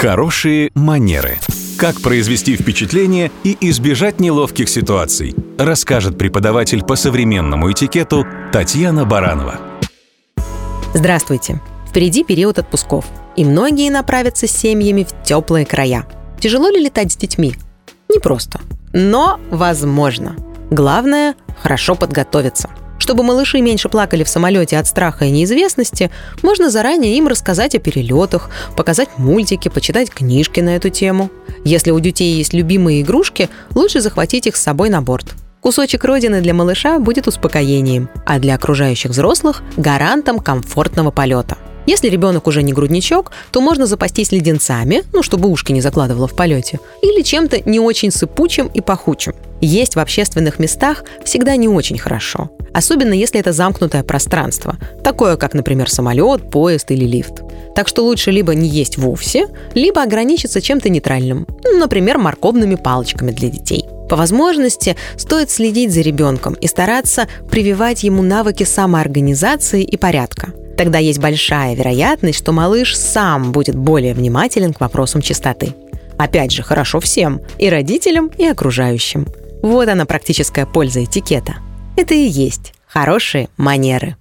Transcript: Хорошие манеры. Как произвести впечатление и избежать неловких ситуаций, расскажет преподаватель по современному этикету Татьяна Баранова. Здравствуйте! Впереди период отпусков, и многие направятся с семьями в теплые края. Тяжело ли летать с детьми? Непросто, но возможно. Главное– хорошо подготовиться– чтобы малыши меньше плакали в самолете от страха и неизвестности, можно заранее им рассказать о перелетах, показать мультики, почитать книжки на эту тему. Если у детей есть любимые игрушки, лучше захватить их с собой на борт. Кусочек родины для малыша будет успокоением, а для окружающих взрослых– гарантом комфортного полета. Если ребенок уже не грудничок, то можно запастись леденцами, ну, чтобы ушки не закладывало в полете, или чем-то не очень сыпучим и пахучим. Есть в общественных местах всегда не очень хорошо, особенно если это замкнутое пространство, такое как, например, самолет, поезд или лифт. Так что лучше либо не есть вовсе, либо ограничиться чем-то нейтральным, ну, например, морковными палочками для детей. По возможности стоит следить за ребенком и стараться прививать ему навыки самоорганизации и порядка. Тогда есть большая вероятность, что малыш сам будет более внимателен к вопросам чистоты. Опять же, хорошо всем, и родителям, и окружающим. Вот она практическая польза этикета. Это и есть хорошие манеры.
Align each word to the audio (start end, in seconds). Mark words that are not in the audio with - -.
Хорошие 0.00 0.70
манеры. 0.76 1.38
Как 1.76 2.00
произвести 2.00 2.56
впечатление 2.56 3.32
и 3.42 3.58
избежать 3.62 4.20
неловких 4.20 4.68
ситуаций, 4.68 5.34
расскажет 5.58 6.16
преподаватель 6.16 6.84
по 6.84 6.94
современному 6.94 7.72
этикету 7.72 8.24
Татьяна 8.52 9.04
Баранова. 9.04 9.58
Здравствуйте! 10.94 11.60
Впереди 11.88 12.22
период 12.22 12.60
отпусков, 12.60 13.06
и 13.34 13.44
многие 13.44 13.90
направятся 13.90 14.46
с 14.46 14.52
семьями 14.52 15.02
в 15.02 15.24
теплые 15.24 15.66
края. 15.66 16.06
Тяжело 16.38 16.68
ли 16.68 16.78
летать 16.78 17.10
с 17.10 17.16
детьми? 17.16 17.56
Непросто, 18.08 18.60
но 18.92 19.40
возможно. 19.50 20.36
Главное– 20.70 21.34
хорошо 21.60 21.96
подготовиться– 21.96 22.70
чтобы 22.98 23.22
малыши 23.22 23.60
меньше 23.60 23.88
плакали 23.88 24.24
в 24.24 24.28
самолете 24.28 24.78
от 24.78 24.86
страха 24.86 25.24
и 25.24 25.30
неизвестности, 25.30 26.10
можно 26.42 26.70
заранее 26.70 27.16
им 27.16 27.28
рассказать 27.28 27.74
о 27.74 27.78
перелетах, 27.78 28.50
показать 28.76 29.08
мультики, 29.16 29.68
почитать 29.68 30.10
книжки 30.10 30.60
на 30.60 30.76
эту 30.76 30.90
тему. 30.90 31.30
Если 31.64 31.90
у 31.90 32.00
детей 32.00 32.34
есть 32.34 32.52
любимые 32.52 33.02
игрушки, 33.02 33.48
лучше 33.74 34.00
захватить 34.00 34.46
их 34.46 34.56
с 34.56 34.62
собой 34.62 34.90
на 34.90 35.00
борт. 35.00 35.34
Кусочек 35.60 36.04
родины 36.04 36.40
для 36.40 36.54
малыша 36.54 36.98
будет 36.98 37.26
успокоением, 37.26 38.08
а 38.24 38.38
для 38.38 38.54
окружающих 38.54 39.10
взрослых– 39.10 39.62
гарантом 39.76 40.38
комфортного 40.38 41.10
полета. 41.10 41.58
Если 41.88 42.08
ребенок 42.08 42.46
уже 42.46 42.62
не 42.62 42.74
грудничок, 42.74 43.32
то 43.50 43.62
можно 43.62 43.86
запастись 43.86 44.30
леденцами, 44.30 45.04
ну, 45.14 45.22
чтобы 45.22 45.48
ушки 45.48 45.72
не 45.72 45.80
закладывало 45.80 46.28
в 46.28 46.36
полете, 46.36 46.80
или 47.00 47.22
чем-то 47.22 47.62
не 47.64 47.80
очень 47.80 48.10
сыпучим 48.10 48.66
и 48.66 48.82
пахучим. 48.82 49.32
Есть 49.62 49.96
в 49.96 49.98
общественных 49.98 50.58
местах 50.58 51.04
всегда 51.24 51.56
не 51.56 51.66
очень 51.66 51.96
хорошо, 51.96 52.50
особенно 52.74 53.14
если 53.14 53.40
это 53.40 53.54
замкнутое 53.54 54.02
пространство, 54.02 54.76
такое 55.02 55.36
как, 55.38 55.54
например, 55.54 55.88
самолет, 55.88 56.50
поезд 56.50 56.90
или 56.90 57.06
лифт. 57.06 57.42
Так 57.74 57.88
что 57.88 58.04
лучше 58.04 58.32
либо 58.32 58.54
не 58.54 58.68
есть 58.68 58.98
вовсе, 58.98 59.48
либо 59.72 60.02
ограничиться 60.02 60.60
чем-то 60.60 60.90
нейтральным, 60.90 61.46
ну, 61.64 61.78
например, 61.78 62.18
морковными 62.18 62.74
палочками 62.74 63.30
для 63.30 63.48
детей. 63.48 63.86
По 64.10 64.16
возможности 64.16 64.94
стоит 65.16 65.50
следить 65.50 65.94
за 65.94 66.02
ребенком 66.02 66.52
и 66.52 66.66
стараться 66.66 67.28
прививать 67.50 68.02
ему 68.02 68.22
навыки 68.22 68.64
самоорганизации 68.64 69.82
и 69.82 69.96
порядка. 69.96 70.52
Тогда 70.78 70.98
есть 70.98 71.18
большая 71.18 71.74
вероятность, 71.74 72.38
что 72.38 72.52
малыш 72.52 72.96
сам 72.96 73.50
будет 73.50 73.74
более 73.74 74.14
внимателен 74.14 74.72
к 74.72 74.80
вопросам 74.80 75.20
чистоты. 75.20 75.74
Опять 76.16 76.52
же, 76.52 76.62
хорошо 76.62 77.00
всем, 77.00 77.40
и 77.58 77.68
родителям, 77.68 78.30
и 78.38 78.46
окружающим. 78.46 79.26
Вот 79.60 79.88
она 79.88 80.06
практическая 80.06 80.66
польза 80.66 81.02
этикета. 81.02 81.56
Это 81.96 82.14
и 82.14 82.28
есть 82.28 82.74
хорошие 82.86 83.48
манеры. 83.56 84.16